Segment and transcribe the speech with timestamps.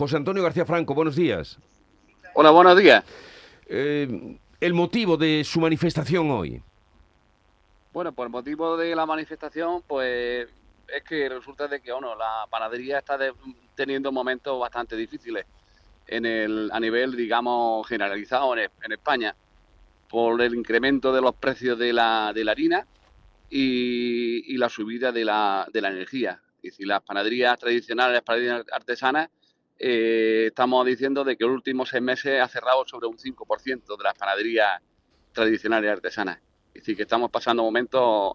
[0.00, 1.58] José Antonio García Franco, buenos días.
[2.32, 3.04] Hola, buenos días.
[3.66, 6.62] Eh, el motivo de su manifestación hoy.
[7.92, 10.48] Bueno, por el motivo de la manifestación, pues
[10.88, 13.18] es que resulta de que bueno, la panadería está
[13.74, 15.44] teniendo momentos bastante difíciles
[16.06, 19.36] en el, a nivel, digamos, generalizado en, en España
[20.08, 22.86] por el incremento de los precios de la, de la harina
[23.50, 26.40] y, la subida de la, de la energía.
[26.62, 29.28] Y decir, las panaderías tradicionales, las panaderías artesanas,
[29.82, 34.04] eh, estamos diciendo de que los últimos seis meses ha cerrado sobre un 5% de
[34.04, 34.82] las panaderías
[35.32, 36.38] tradicionales artesanas.
[36.68, 38.34] Es decir, que estamos pasando momentos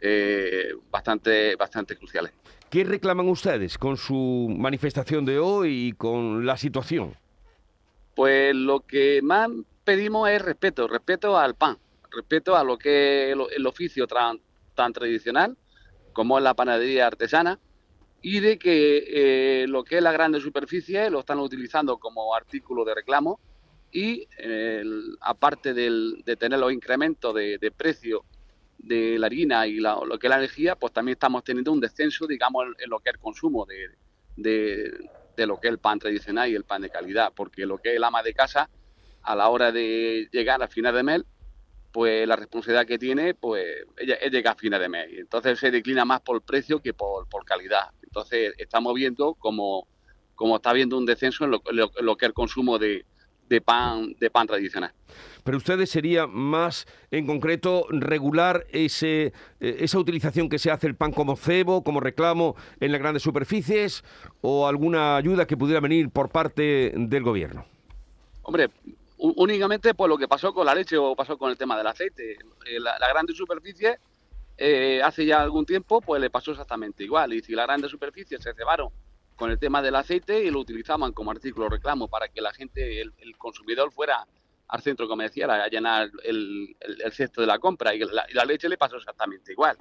[0.00, 2.32] eh, bastante, bastante cruciales.
[2.70, 7.14] ¿Qué reclaman ustedes con su manifestación de hoy y con la situación?
[8.14, 9.50] Pues lo que más
[9.84, 11.76] pedimos es respeto, respeto al pan,
[12.10, 14.40] respeto a lo que es el, oficio tan,
[14.94, 15.56] tradicional
[16.14, 17.58] como es la panadería artesana
[18.20, 22.84] y de que eh, lo que es la grande superficie lo están utilizando como artículo
[22.84, 23.38] de reclamo
[23.90, 24.26] y
[25.22, 28.24] aparte de tener los incrementos de, precio
[28.78, 32.26] de la harina y lo que es la energía, pues también estamos teniendo un descenso,
[32.26, 33.88] digamos, en, lo que es el consumo de,
[34.36, 37.90] de, lo que es el pan tradicional y el pan de calidad, porque lo que
[37.90, 38.68] es el ama de casa
[39.22, 41.22] a la hora de llegar a final de mes,
[41.92, 43.64] pues la responsabilidad que tiene, pues
[43.96, 45.08] ella es llegar a final de mes.
[45.12, 47.90] Entonces se declina más por precio que por, calidad.
[48.08, 49.86] Entonces estamos viendo como,
[50.34, 53.04] como está habiendo un descenso en lo, que es el consumo de,
[53.62, 54.92] pan, de pan tradicional.
[55.44, 60.94] Pero ustedes sería más en concreto regular ese, eh, esa utilización que se hace el
[60.94, 64.02] pan como cebo, como reclamo en las grandes superficies
[64.40, 67.66] o alguna ayuda que pudiera venir por parte del gobierno.
[68.42, 68.70] Hombre,
[69.18, 72.32] únicamente por lo que pasó con la leche o pasó con el tema del aceite.
[72.32, 73.98] Eh, la, la grande superficie
[74.60, 77.32] eh, hace ya algún tiempo pues le pasó exactamente igual.
[77.32, 78.90] Y si la grande superficie se cebaron
[79.36, 83.00] con el tema del aceite y lo utilizaban como artículo reclamo para que la gente,
[83.00, 84.26] el, consumidor fuera
[84.66, 86.76] al centro comercial a llenar el,
[87.12, 89.76] cesto de la compra y la, leche le pasó exactamente igual.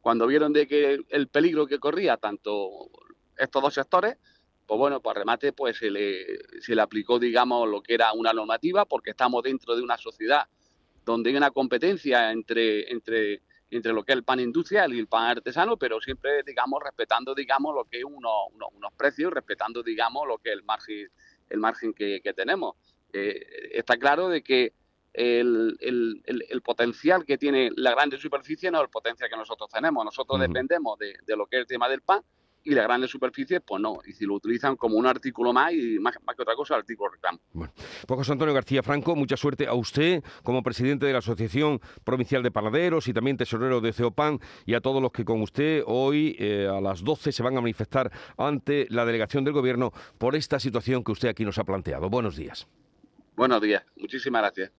[0.00, 2.90] Cuando vieron de que el peligro que corría tanto
[3.36, 4.16] estos dos sectores,
[4.66, 6.26] pues bueno, por remate, pues se le,
[6.60, 10.48] se le aplicó, digamos, lo que era una normativa, porque estamos dentro de una sociedad
[11.04, 13.40] donde hay una competencia entre, entre,
[13.70, 17.34] entre lo que es el pan industrial y el pan artesano, pero siempre, digamos, respetando,
[17.34, 21.08] digamos, lo que es uno, unos precios, respetando, digamos, lo que es el margen,
[21.50, 22.76] el margen que, tenemos.
[23.12, 24.72] Eh, está claro de que
[25.12, 29.70] el, el, el, potencial que tiene la grande superficie no es el potencial que nosotros
[29.70, 30.04] tenemos.
[30.04, 32.22] Nosotros dependemos de, de, lo que es el tema del pan
[32.66, 33.98] y las grandes superficies, pues no.
[34.04, 37.38] Y si lo utilizan como un artículo más y más, que otra cosa, artículo reclamo.
[37.52, 37.72] Bueno,
[38.06, 42.42] pues José Antonio García Franco, mucha suerte a usted como presidente de la Asociación Provincial
[42.42, 46.34] de Panaderos y también tesorero de CEOPAN y a todos los que con usted hoy
[46.40, 50.58] eh, a las 12 se van a manifestar ante la delegación del Gobierno por esta
[50.58, 52.10] situación que usted aquí nos ha planteado.
[52.10, 52.66] Buenos días.
[53.36, 53.84] Buenos días.
[53.96, 54.72] Muchísimas gracias.